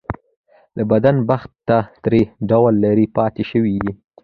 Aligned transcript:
له 0.77 0.83
بده 0.89 1.11
بخته 1.29 1.53
ته 1.67 1.77
ترې 2.03 2.21
ډېر 2.49 2.71
لرې 2.83 3.05
پاتې 3.15 3.43
شوی 3.49 3.73
يې. 3.83 3.91